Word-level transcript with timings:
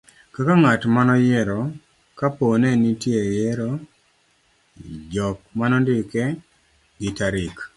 kaka 0.33 0.53
ngat 0.61 0.81
manoyiero 0.95 1.59
ka 2.17 2.27
po 2.35 2.45
ni 2.61 2.69
nenitie 2.71 3.21
yiero, 3.35 3.69
jok 5.13 5.37
manondike 5.59 6.23
gi 6.99 7.09
tarik 7.17 7.55